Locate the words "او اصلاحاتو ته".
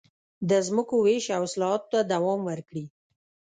1.35-1.99